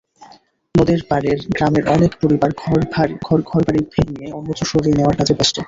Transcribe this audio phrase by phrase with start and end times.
[0.75, 2.49] নদের পাড়ের গ্রামের অনেক পরিবার
[3.49, 5.57] ঘরবাড়ি ভেঙে অন্যত্র সরিয়ে নেওয়ার কাজে ব্যস্ত।